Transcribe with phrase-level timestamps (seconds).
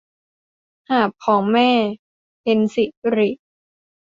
[0.89, 1.71] หาบของแม่-
[2.41, 3.29] เพ็ญศิริ